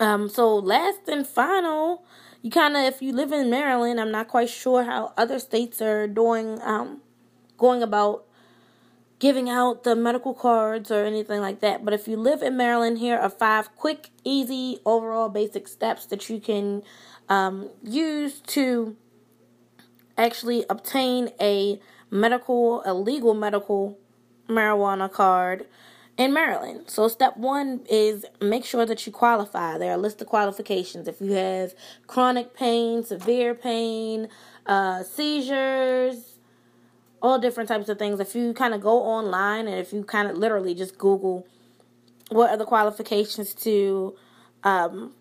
Um, 0.00 0.28
so 0.28 0.56
last 0.56 1.08
and 1.08 1.26
final, 1.26 2.04
you 2.42 2.50
kind 2.50 2.76
of, 2.76 2.82
if 2.84 3.00
you 3.00 3.12
live 3.12 3.32
in 3.32 3.48
Maryland, 3.48 4.00
I'm 4.00 4.10
not 4.10 4.28
quite 4.28 4.50
sure 4.50 4.84
how 4.84 5.12
other 5.16 5.38
states 5.38 5.80
are 5.80 6.06
doing, 6.06 6.60
um, 6.62 7.00
going 7.56 7.82
about 7.82 8.24
giving 9.18 9.48
out 9.48 9.84
the 9.84 9.94
medical 9.94 10.34
cards 10.34 10.90
or 10.90 11.04
anything 11.04 11.40
like 11.40 11.60
that. 11.60 11.84
But 11.84 11.94
if 11.94 12.08
you 12.08 12.16
live 12.16 12.42
in 12.42 12.56
Maryland, 12.56 12.98
here 12.98 13.16
are 13.16 13.30
five 13.30 13.74
quick, 13.76 14.10
easy, 14.24 14.80
overall 14.84 15.28
basic 15.28 15.68
steps 15.68 16.06
that 16.06 16.28
you 16.28 16.40
can 16.40 16.82
um, 17.28 17.70
use 17.82 18.40
to 18.48 18.96
actually 20.18 20.64
obtain 20.68 21.30
a 21.40 21.80
medical, 22.10 22.82
a 22.84 22.92
legal 22.92 23.32
medical 23.32 23.98
marijuana 24.48 25.10
card 25.10 25.66
in 26.16 26.32
Maryland. 26.32 26.84
So, 26.86 27.08
step 27.08 27.36
one 27.36 27.80
is 27.90 28.24
make 28.40 28.64
sure 28.64 28.86
that 28.86 29.06
you 29.06 29.12
qualify. 29.12 29.78
There 29.78 29.90
are 29.90 29.94
a 29.94 29.98
list 29.98 30.20
of 30.20 30.28
qualifications. 30.28 31.08
If 31.08 31.20
you 31.20 31.32
have 31.32 31.74
chronic 32.06 32.54
pain, 32.54 33.04
severe 33.04 33.54
pain, 33.54 34.28
uh, 34.66 35.02
seizures, 35.02 36.38
all 37.20 37.38
different 37.38 37.68
types 37.68 37.88
of 37.88 37.98
things. 37.98 38.20
If 38.20 38.34
you 38.34 38.52
kind 38.52 38.74
of 38.74 38.80
go 38.80 39.02
online 39.02 39.66
and 39.66 39.78
if 39.78 39.92
you 39.92 40.04
kind 40.04 40.28
of 40.28 40.36
literally 40.36 40.74
just 40.74 40.98
Google 40.98 41.46
what 42.30 42.50
are 42.50 42.56
the 42.56 42.64
qualifications 42.64 43.54
to 43.54 44.14
um, 44.62 45.14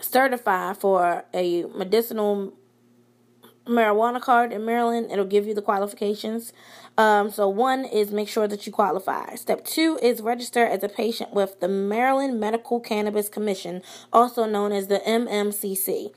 certify 0.00 0.74
for 0.74 1.24
a 1.32 1.64
medicinal 1.64 2.52
marijuana 3.66 4.20
card 4.20 4.52
in 4.52 4.64
Maryland, 4.64 5.10
it'll 5.10 5.24
give 5.24 5.46
you 5.46 5.54
the 5.54 5.62
qualifications. 5.62 6.52
Um, 6.98 7.30
so, 7.30 7.48
one 7.48 7.84
is 7.84 8.12
make 8.12 8.28
sure 8.28 8.46
that 8.46 8.66
you 8.66 8.72
qualify. 8.72 9.34
Step 9.36 9.64
two 9.64 9.98
is 10.02 10.20
register 10.20 10.64
as 10.64 10.82
a 10.82 10.88
patient 10.88 11.32
with 11.32 11.60
the 11.60 11.68
Maryland 11.68 12.38
Medical 12.38 12.80
Cannabis 12.80 13.28
Commission, 13.28 13.82
also 14.12 14.44
known 14.44 14.72
as 14.72 14.88
the 14.88 14.98
MMCC. 15.06 16.12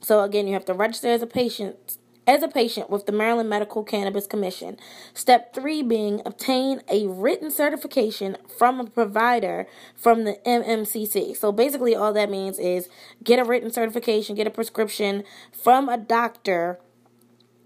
So, 0.00 0.22
again, 0.22 0.46
you 0.46 0.54
have 0.54 0.64
to 0.66 0.74
register 0.74 1.08
as 1.08 1.22
a 1.22 1.26
patient 1.26 1.98
as 2.26 2.42
a 2.42 2.48
patient 2.48 2.88
with 2.88 3.06
the 3.06 3.12
Maryland 3.12 3.48
Medical 3.48 3.82
Cannabis 3.82 4.26
Commission. 4.26 4.76
Step 5.12 5.52
three 5.52 5.82
being 5.82 6.22
obtain 6.24 6.80
a 6.88 7.06
written 7.06 7.50
certification 7.50 8.36
from 8.56 8.80
a 8.80 8.84
provider 8.84 9.66
from 9.96 10.24
the 10.24 10.38
MMCC. 10.46 11.36
So 11.36 11.50
basically, 11.50 11.96
all 11.96 12.12
that 12.12 12.30
means 12.30 12.58
is 12.58 12.88
get 13.24 13.38
a 13.38 13.44
written 13.44 13.72
certification, 13.72 14.36
get 14.36 14.46
a 14.46 14.50
prescription 14.50 15.24
from 15.52 15.88
a 15.88 15.98
doctor 15.98 16.78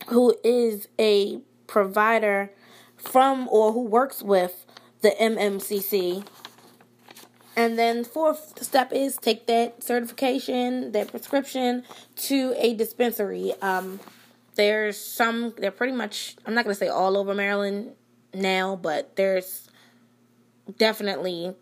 who 0.08 0.34
is 0.42 0.88
a 0.98 1.40
provider 1.66 2.50
from 2.96 3.48
or 3.50 3.72
who 3.72 3.82
works 3.82 4.22
with 4.22 4.66
the 5.02 5.10
MMCC. 5.10 6.26
And 7.56 7.78
then 7.78 8.04
fourth 8.04 8.62
step 8.62 8.92
is 8.92 9.16
take 9.16 9.46
that 9.46 9.82
certification, 9.82 10.92
that 10.92 11.10
prescription 11.10 11.84
to 12.16 12.54
a 12.58 12.74
dispensary. 12.74 13.54
Um, 13.62 14.00
there's 14.56 14.98
some 14.98 15.54
they're 15.56 15.70
pretty 15.70 15.92
much 15.92 16.36
I'm 16.44 16.54
not 16.54 16.64
gonna 16.64 16.74
say 16.74 16.88
all 16.88 17.16
over 17.16 17.34
Maryland 17.34 17.92
now, 18.34 18.76
but 18.76 19.16
there's 19.16 19.68
definitely 20.78 21.54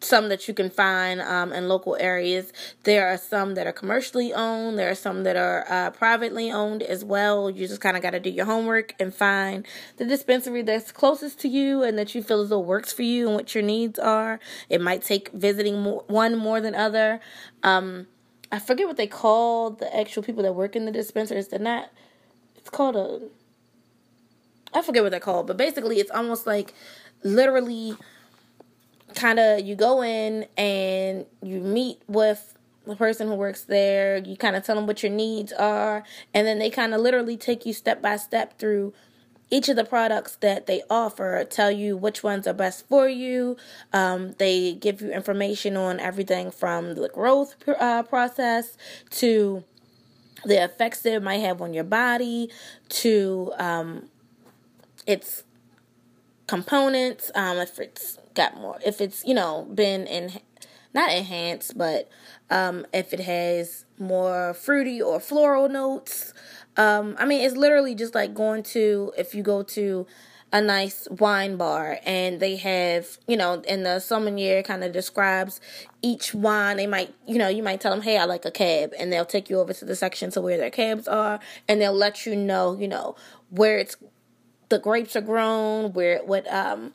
some 0.00 0.28
that 0.28 0.46
you 0.48 0.54
can 0.54 0.70
find 0.70 1.20
um, 1.20 1.52
in 1.52 1.68
local 1.68 1.96
areas. 1.98 2.52
There 2.84 3.08
are 3.08 3.18
some 3.18 3.54
that 3.54 3.66
are 3.66 3.72
commercially 3.72 4.32
owned. 4.32 4.78
There 4.78 4.90
are 4.90 4.94
some 4.94 5.24
that 5.24 5.36
are 5.36 5.64
uh, 5.68 5.90
privately 5.90 6.50
owned 6.50 6.82
as 6.82 7.04
well. 7.04 7.50
You 7.50 7.66
just 7.66 7.80
kind 7.80 7.96
of 7.96 8.02
got 8.02 8.10
to 8.10 8.20
do 8.20 8.30
your 8.30 8.46
homework 8.46 8.94
and 9.00 9.14
find 9.14 9.66
the 9.96 10.04
dispensary 10.04 10.62
that's 10.62 10.92
closest 10.92 11.40
to 11.40 11.48
you 11.48 11.82
and 11.82 11.98
that 11.98 12.14
you 12.14 12.22
feel 12.22 12.40
as 12.40 12.50
though 12.50 12.60
works 12.60 12.92
for 12.92 13.02
you 13.02 13.26
and 13.26 13.34
what 13.34 13.54
your 13.54 13.64
needs 13.64 13.98
are. 13.98 14.40
It 14.68 14.80
might 14.80 15.02
take 15.02 15.30
visiting 15.32 15.80
more, 15.80 16.04
one 16.06 16.36
more 16.36 16.60
than 16.60 16.74
other. 16.74 17.20
Um, 17.62 18.06
I 18.50 18.58
forget 18.58 18.86
what 18.86 18.96
they 18.96 19.06
call 19.06 19.70
the 19.70 19.94
actual 19.94 20.22
people 20.22 20.42
that 20.42 20.54
work 20.54 20.76
in 20.76 20.84
the 20.84 20.92
dispensaries. 20.92 21.48
They're 21.48 21.58
not. 21.58 21.90
It's 22.56 22.70
called 22.70 22.96
a. 22.96 23.20
I 24.72 24.82
forget 24.82 25.02
what 25.02 25.10
they're 25.10 25.20
called, 25.20 25.46
but 25.46 25.56
basically, 25.56 25.98
it's 25.98 26.10
almost 26.10 26.46
like 26.46 26.74
literally 27.22 27.96
kind 29.14 29.38
of 29.38 29.60
you 29.60 29.74
go 29.74 30.02
in 30.02 30.46
and 30.56 31.26
you 31.42 31.60
meet 31.60 32.00
with 32.06 32.54
the 32.86 32.96
person 32.96 33.28
who 33.28 33.34
works 33.34 33.64
there. 33.64 34.18
You 34.18 34.36
kind 34.36 34.56
of 34.56 34.64
tell 34.64 34.76
them 34.76 34.86
what 34.86 35.02
your 35.02 35.12
needs 35.12 35.52
are, 35.52 36.02
and 36.34 36.46
then 36.46 36.58
they 36.58 36.70
kind 36.70 36.94
of 36.94 37.00
literally 37.00 37.36
take 37.36 37.66
you 37.66 37.72
step 37.72 38.00
by 38.00 38.16
step 38.16 38.58
through 38.58 38.92
each 39.50 39.68
of 39.68 39.76
the 39.76 39.84
products 39.84 40.36
that 40.36 40.66
they 40.66 40.82
offer. 40.90 41.44
Tell 41.48 41.70
you 41.70 41.96
which 41.96 42.22
ones 42.22 42.46
are 42.46 42.52
best 42.52 42.86
for 42.88 43.08
you. 43.08 43.56
Um, 43.92 44.32
they 44.38 44.74
give 44.74 45.00
you 45.00 45.10
information 45.10 45.76
on 45.76 46.00
everything 46.00 46.50
from 46.50 46.94
the 46.94 47.08
growth 47.08 47.56
uh, 47.66 48.02
process 48.02 48.76
to 49.10 49.64
the 50.44 50.62
effects 50.62 51.00
that 51.02 51.14
it 51.14 51.22
might 51.22 51.38
have 51.38 51.60
on 51.60 51.74
your 51.74 51.84
body 51.84 52.50
to 52.88 53.52
um, 53.58 54.08
its 55.06 55.44
components. 56.46 57.30
Um, 57.34 57.58
if 57.58 57.78
it's 57.78 58.18
got 58.38 58.56
more. 58.56 58.78
If 58.84 59.02
it's 59.02 59.24
you 59.26 59.34
know 59.34 59.68
been 59.74 60.06
in 60.06 60.32
not 60.94 61.12
enhanced 61.12 61.76
but 61.76 62.08
um 62.50 62.86
if 62.92 63.12
it 63.12 63.20
has 63.20 63.84
more 63.98 64.54
fruity 64.54 65.00
or 65.00 65.20
floral 65.20 65.68
notes 65.68 66.32
um 66.76 67.14
i 67.18 67.26
mean 67.26 67.44
it's 67.44 67.56
literally 67.56 67.94
just 67.94 68.14
like 68.14 68.34
going 68.34 68.62
to 68.62 69.12
if 69.18 69.34
you 69.34 69.42
go 69.42 69.62
to 69.62 70.06
a 70.50 70.62
nice 70.62 71.06
wine 71.10 71.56
bar 71.58 71.98
and 72.06 72.40
they 72.40 72.56
have 72.56 73.18
you 73.26 73.36
know 73.36 73.62
and 73.68 73.84
the 73.84 74.00
sommelier 74.00 74.62
kind 74.62 74.82
of 74.82 74.92
describes 74.92 75.60
each 76.00 76.32
wine 76.32 76.78
they 76.78 76.86
might 76.86 77.14
you 77.26 77.36
know 77.36 77.48
you 77.48 77.62
might 77.62 77.80
tell 77.80 77.90
them 77.90 78.00
hey 78.00 78.16
i 78.16 78.24
like 78.24 78.46
a 78.46 78.50
cab 78.50 78.92
and 78.98 79.12
they'll 79.12 79.26
take 79.26 79.50
you 79.50 79.60
over 79.60 79.74
to 79.74 79.84
the 79.84 79.94
section 79.94 80.30
to 80.30 80.40
where 80.40 80.56
their 80.56 80.70
cabs 80.70 81.06
are 81.06 81.38
and 81.68 81.80
they'll 81.80 81.92
let 81.92 82.24
you 82.24 82.34
know 82.34 82.76
you 82.80 82.88
know 82.88 83.14
where 83.50 83.78
it's 83.78 83.96
the 84.70 84.78
grapes 84.78 85.14
are 85.16 85.20
grown 85.20 85.92
where 85.92 86.24
what 86.24 86.50
um 86.52 86.94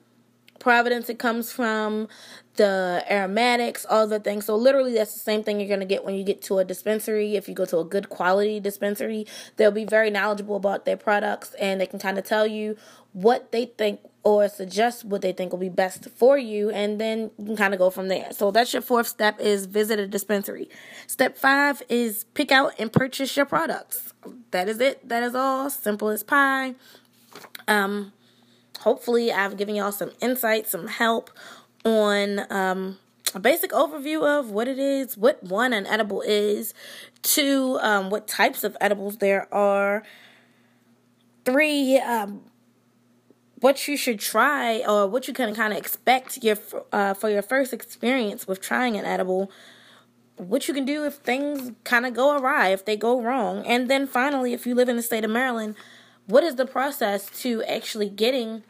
Providence 0.64 1.10
it 1.10 1.20
comes 1.20 1.52
from, 1.52 2.08
the 2.56 3.04
aromatics, 3.12 3.86
all 3.90 4.08
the 4.08 4.18
things. 4.18 4.46
So 4.46 4.56
literally 4.56 4.94
that's 4.94 5.14
the 5.14 5.20
same 5.20 5.44
thing 5.44 5.60
you're 5.60 5.68
going 5.68 5.82
to 5.82 5.86
get 5.86 6.06
when 6.06 6.16
you 6.16 6.24
get 6.24 6.42
to 6.44 6.60
a 6.60 6.64
dispensary. 6.64 7.36
If 7.36 7.50
you 7.50 7.54
go 7.54 7.66
to 7.66 7.80
a 7.80 7.84
good 7.84 8.08
quality 8.08 8.62
dispensary, 8.62 9.28
they'll 9.58 9.72
be 9.72 9.84
very 9.84 10.10
knowledgeable 10.10 10.56
about 10.56 10.86
their 10.86 10.96
products 10.96 11.54
and 11.56 11.82
they 11.82 11.86
can 11.86 12.00
kind 12.00 12.18
of 12.18 12.24
tell 12.24 12.48
you 12.48 12.78
what 13.12 13.52
they 13.52 13.66
think 13.66 14.00
or 14.24 14.48
suggest 14.48 15.04
what 15.04 15.22
they 15.22 15.34
think 15.34 15.52
will 15.52 15.60
be 15.60 15.68
best 15.68 16.10
for 16.16 16.38
you 16.38 16.70
and 16.70 16.98
then 16.98 17.30
you 17.38 17.46
can 17.46 17.58
kind 17.58 17.74
of 17.74 17.78
go 17.78 17.90
from 17.90 18.08
there. 18.08 18.32
So 18.32 18.50
that's 18.50 18.72
your 18.72 18.82
fourth 18.82 19.08
step 19.08 19.42
is 19.42 19.66
visit 19.66 20.00
a 20.00 20.08
dispensary. 20.08 20.70
Step 21.08 21.38
5 21.38 21.84
is 21.90 22.24
pick 22.36 22.54
out 22.54 22.72
and 22.80 22.90
purchase 22.90 23.36
your 23.36 23.46
products. 23.46 24.14
That 24.52 24.70
is 24.70 24.80
it. 24.80 25.10
That 25.10 25.24
is 25.24 25.36
all. 25.36 25.70
Simple 25.70 26.08
as 26.08 26.24
pie. 26.24 26.76
Um 27.68 28.14
hopefully 28.84 29.32
I've 29.32 29.58
given 29.58 29.76
y'all 29.76 29.92
some 29.92 30.12
insight, 30.22 30.68
some 30.68 30.88
help 30.88 31.32
on 31.86 32.52
um, 32.52 33.00
a 33.34 33.40
basic 33.40 33.72
overview 33.72 34.24
of 34.40 34.52
what 34.52 34.68
it 34.68 34.78
is, 34.78 35.18
what 35.18 35.42
one 35.42 35.74
an 35.74 35.88
edible 35.88 36.22
is, 36.22 36.74
two, 37.22 37.80
um, 37.82 38.10
what 38.10 38.28
types 38.28 38.64
of 38.64 38.76
edibles 38.82 39.18
there 39.18 39.54
are, 39.54 40.04
three, 41.46 41.98
um, 41.98 42.42
what 43.62 43.88
you 43.88 43.96
should 43.96 44.20
try 44.20 44.84
or 44.86 45.08
what 45.08 45.28
you 45.30 45.34
can 45.34 45.56
kind 45.56 45.72
of 45.72 45.80
expect 45.80 46.44
your 46.44 46.58
uh, 46.92 47.14
for 47.14 47.30
your 47.30 47.42
first 47.42 47.72
experience 47.72 48.46
with 48.46 48.60
trying 48.60 48.98
an 48.98 49.06
edible 49.06 49.50
what 50.36 50.68
you 50.68 50.74
can 50.74 50.84
do 50.84 51.06
if 51.06 51.14
things 51.14 51.72
kind 51.86 52.06
of 52.06 52.14
go 52.14 52.36
awry 52.38 52.70
if 52.70 52.84
they 52.84 52.98
go 52.98 53.22
wrong. 53.22 53.66
And 53.66 53.90
then 53.90 54.06
finally 54.06 54.52
if 54.52 54.68
you 54.68 54.76
live 54.76 54.90
in 54.90 54.98
the 54.98 55.02
state 55.02 55.24
of 55.24 55.32
maryland 55.32 55.76
what 56.26 56.44
is 56.44 56.56
the 56.56 56.66
process 56.66 57.30
to 57.42 57.64
actually 57.64 58.10
getting 58.10 58.64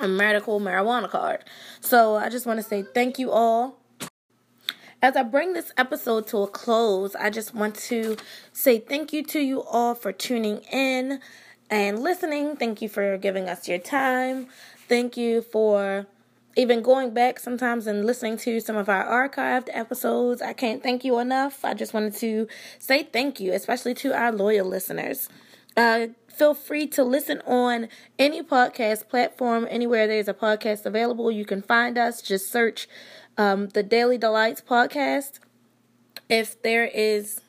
a 0.00 0.08
medical 0.08 0.60
marijuana 0.60 1.08
card. 1.08 1.44
So 1.80 2.16
I 2.16 2.28
just 2.28 2.46
want 2.46 2.58
to 2.58 2.62
say 2.62 2.82
thank 2.82 3.18
you 3.18 3.30
all. 3.30 3.78
As 5.02 5.16
I 5.16 5.22
bring 5.22 5.54
this 5.54 5.72
episode 5.78 6.26
to 6.28 6.38
a 6.38 6.46
close, 6.46 7.14
I 7.14 7.30
just 7.30 7.54
want 7.54 7.74
to 7.76 8.16
say 8.52 8.78
thank 8.78 9.12
you 9.12 9.22
to 9.24 9.40
you 9.40 9.62
all 9.62 9.94
for 9.94 10.12
tuning 10.12 10.58
in 10.70 11.20
and 11.70 12.02
listening. 12.02 12.56
Thank 12.56 12.82
you 12.82 12.88
for 12.88 13.16
giving 13.16 13.48
us 13.48 13.66
your 13.66 13.78
time. 13.78 14.48
Thank 14.88 15.16
you 15.16 15.40
for 15.40 16.06
even 16.56 16.82
going 16.82 17.14
back 17.14 17.38
sometimes 17.38 17.86
and 17.86 18.04
listening 18.04 18.36
to 18.38 18.60
some 18.60 18.76
of 18.76 18.88
our 18.88 19.04
archived 19.28 19.68
episodes. 19.72 20.42
I 20.42 20.52
can't 20.52 20.82
thank 20.82 21.04
you 21.04 21.18
enough. 21.18 21.64
I 21.64 21.74
just 21.74 21.94
wanted 21.94 22.14
to 22.16 22.48
say 22.78 23.04
thank 23.04 23.40
you, 23.40 23.52
especially 23.52 23.94
to 23.94 24.12
our 24.12 24.32
loyal 24.32 24.66
listeners. 24.66 25.28
Uh, 25.76 26.08
feel 26.40 26.54
free 26.54 26.86
to 26.86 27.04
listen 27.04 27.42
on 27.46 27.86
any 28.18 28.42
podcast 28.42 29.10
platform, 29.10 29.66
anywhere 29.68 30.06
there's 30.06 30.26
a 30.26 30.32
podcast 30.32 30.86
available. 30.86 31.30
You 31.30 31.44
can 31.44 31.60
find 31.60 31.98
us. 31.98 32.22
Just 32.22 32.50
search 32.50 32.88
um, 33.36 33.68
the 33.68 33.82
Daily 33.82 34.16
Delights 34.16 34.62
podcast. 34.62 35.38
If 36.30 36.62
there 36.62 36.86
is 36.86 37.42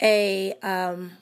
a 0.00 0.54
um, 0.62 1.12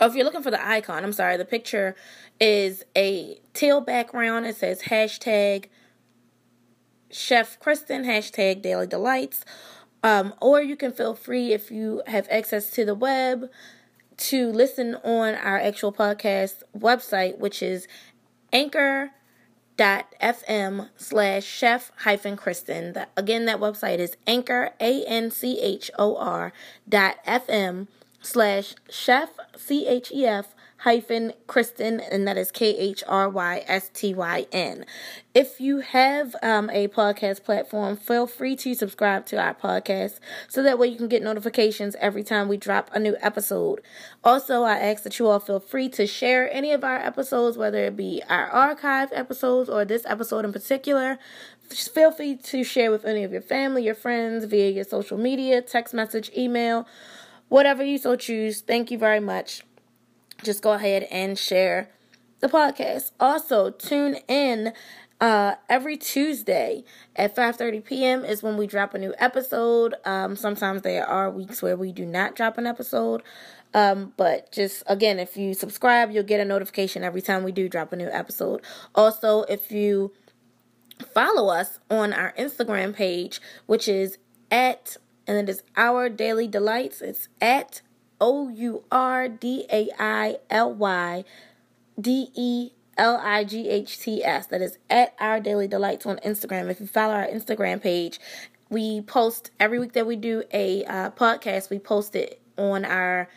oh, 0.00 0.06
if 0.06 0.14
you're 0.14 0.24
looking 0.24 0.42
for 0.42 0.50
the 0.50 0.66
icon, 0.66 1.04
I'm 1.04 1.12
sorry, 1.12 1.36
the 1.36 1.44
picture 1.44 1.94
is 2.40 2.82
a 2.96 3.40
teal 3.52 3.82
background. 3.82 4.46
It 4.46 4.56
says 4.56 4.84
hashtag 4.84 5.66
Chef 7.10 7.60
Khrystyn, 7.60 8.06
hashtag 8.06 8.62
Daily 8.62 8.86
Delights. 8.86 9.44
Um, 10.04 10.34
or 10.40 10.62
you 10.62 10.76
can 10.76 10.92
feel 10.92 11.14
free 11.14 11.54
if 11.54 11.70
you 11.70 12.02
have 12.06 12.28
access 12.30 12.70
to 12.72 12.84
the 12.84 12.94
web 12.94 13.48
to 14.18 14.52
listen 14.52 14.96
on 14.96 15.34
our 15.34 15.58
actual 15.58 15.94
podcast 15.94 16.62
website, 16.76 17.38
which 17.38 17.62
is 17.62 17.88
anchor.fm 18.52 19.10
slash 20.96 21.44
chef 21.44 21.90
hyphen 22.00 22.36
Khrystyn. 22.36 23.06
Again, 23.16 23.46
that 23.46 23.58
website 23.58 23.98
is 23.98 24.18
anchor, 24.26 24.72
A 24.78 25.04
N 25.06 25.30
C 25.30 25.58
H 25.58 25.90
O 25.98 26.16
R 26.16 26.52
dot 26.86 27.16
FM 27.26 27.88
slash 28.20 28.74
chef, 28.90 29.30
C 29.56 29.86
H 29.86 30.12
E 30.12 30.26
F 30.26 30.54
hyphen 30.84 31.32
Khrystyn, 31.48 32.06
and 32.10 32.28
that 32.28 32.36
is 32.36 32.50
K 32.50 32.76
H 32.76 33.02
R 33.08 33.26
Y 33.26 33.64
S 33.66 33.88
T 33.94 34.12
Y 34.12 34.46
N. 34.52 34.84
If 35.32 35.58
you 35.58 35.80
have 35.80 36.36
um, 36.42 36.68
a 36.68 36.88
podcast 36.88 37.42
platform, 37.42 37.96
feel 37.96 38.26
free 38.26 38.54
to 38.56 38.74
subscribe 38.74 39.24
to 39.26 39.40
our 39.40 39.54
podcast 39.54 40.20
so 40.46 40.62
that 40.62 40.78
way 40.78 40.88
you 40.88 40.96
can 40.96 41.08
get 41.08 41.22
notifications 41.22 41.96
every 42.00 42.22
time 42.22 42.48
we 42.48 42.58
drop 42.58 42.90
a 42.92 43.00
new 43.00 43.16
episode. 43.22 43.80
Also, 44.22 44.62
I 44.62 44.78
ask 44.78 45.02
that 45.04 45.18
you 45.18 45.26
all 45.26 45.40
feel 45.40 45.58
free 45.58 45.88
to 45.88 46.06
share 46.06 46.52
any 46.52 46.70
of 46.70 46.84
our 46.84 46.98
episodes, 46.98 47.56
whether 47.56 47.82
it 47.86 47.96
be 47.96 48.22
our 48.28 48.50
archive 48.50 49.08
episodes 49.14 49.70
or 49.70 49.86
this 49.86 50.04
episode 50.04 50.44
in 50.44 50.52
particular. 50.52 51.18
Feel 51.70 52.12
free 52.12 52.36
to 52.36 52.62
share 52.62 52.90
with 52.90 53.06
any 53.06 53.24
of 53.24 53.32
your 53.32 53.40
family, 53.40 53.84
your 53.84 53.94
friends, 53.94 54.44
via 54.44 54.70
your 54.70 54.84
social 54.84 55.16
media, 55.16 55.62
text 55.62 55.94
message, 55.94 56.30
email, 56.36 56.86
whatever 57.48 57.82
you 57.82 57.96
so 57.96 58.16
choose. 58.16 58.60
Thank 58.60 58.90
you 58.90 58.98
very 58.98 59.20
much 59.20 59.62
just 60.44 60.62
go 60.62 60.72
ahead 60.72 61.04
and 61.10 61.38
share 61.38 61.90
the 62.40 62.48
podcast. 62.48 63.12
Also, 63.18 63.70
tune 63.70 64.16
in 64.28 64.72
uh, 65.20 65.54
every 65.68 65.96
Tuesday 65.96 66.84
at 67.16 67.34
5:30 67.34 67.84
p.m. 67.84 68.24
is 68.24 68.42
when 68.42 68.56
we 68.56 68.66
drop 68.66 68.94
a 68.94 68.98
new 68.98 69.14
episode. 69.18 69.94
Um, 70.04 70.36
sometimes 70.36 70.82
there 70.82 71.06
are 71.06 71.30
weeks 71.30 71.62
where 71.62 71.76
we 71.76 71.92
do 71.92 72.04
not 72.04 72.36
drop 72.36 72.58
an 72.58 72.66
episode. 72.66 73.22
Um, 73.72 74.12
but 74.16 74.52
just 74.52 74.84
again, 74.86 75.18
if 75.18 75.36
you 75.36 75.52
subscribe, 75.54 76.10
you'll 76.10 76.22
get 76.22 76.40
a 76.40 76.44
notification 76.44 77.02
every 77.02 77.22
time 77.22 77.42
we 77.42 77.52
do 77.52 77.68
drop 77.68 77.92
a 77.92 77.96
new 77.96 78.08
episode. 78.08 78.62
Also, 78.94 79.42
if 79.42 79.72
you 79.72 80.12
follow 81.12 81.48
us 81.48 81.80
on 81.90 82.12
our 82.12 82.32
Instagram 82.38 82.94
page, 82.94 83.40
which 83.66 83.88
is 83.88 84.18
at 84.50 84.96
and 85.26 85.36
it 85.38 85.48
is 85.48 85.62
our 85.76 86.08
daily 86.08 86.46
delights. 86.48 87.00
It's 87.00 87.28
at 87.40 87.82
O 88.20 88.48
U 88.48 88.84
R 88.90 89.28
D 89.28 89.66
A 89.72 89.88
I 89.98 90.36
L 90.50 90.72
Y 90.72 91.24
D 92.00 92.30
E 92.34 92.70
L 92.96 93.20
I 93.22 93.44
G 93.44 93.68
H 93.68 93.98
T 93.98 94.24
S. 94.24 94.46
That 94.48 94.62
is 94.62 94.78
at 94.88 95.14
Our 95.18 95.40
Daily 95.40 95.68
Delights 95.68 96.06
on 96.06 96.16
Instagram. 96.18 96.70
If 96.70 96.80
you 96.80 96.86
follow 96.86 97.14
our 97.14 97.26
Instagram 97.26 97.82
page, 97.82 98.20
we 98.70 99.00
post 99.02 99.50
every 99.60 99.78
week 99.78 99.92
that 99.92 100.06
we 100.06 100.16
do 100.16 100.42
a 100.52 100.84
uh, 100.84 101.10
podcast, 101.10 101.70
we 101.70 101.78
post 101.78 102.14
it 102.16 102.40
on 102.56 102.84
our 102.84 103.28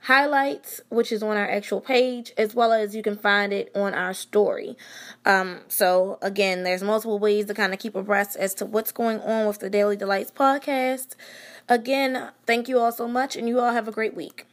highlights, 0.00 0.80
which 0.88 1.10
is 1.10 1.22
on 1.22 1.36
our 1.36 1.48
actual 1.50 1.80
page, 1.80 2.32
as 2.38 2.54
well 2.54 2.72
as 2.72 2.94
you 2.94 3.02
can 3.02 3.16
find 3.16 3.52
it 3.52 3.70
on 3.74 3.92
our 3.92 4.14
story. 4.14 4.76
Um, 5.24 5.60
so, 5.68 6.18
again, 6.22 6.62
there's 6.62 6.82
multiple 6.82 7.18
ways 7.18 7.46
to 7.46 7.54
kind 7.54 7.72
of 7.72 7.80
keep 7.80 7.96
abreast 7.96 8.36
as 8.36 8.54
to 8.54 8.66
what's 8.66 8.92
going 8.92 9.20
on 9.20 9.46
with 9.48 9.58
the 9.58 9.68
Daily 9.68 9.96
Delights 9.96 10.30
podcast. 10.30 11.16
Again, 11.68 12.30
thank 12.46 12.68
you 12.68 12.78
all 12.78 12.92
so 12.92 13.08
much, 13.08 13.34
and 13.34 13.48
you 13.48 13.58
all 13.58 13.72
have 13.72 13.88
a 13.88 13.92
great 13.92 14.14
week. 14.14 14.46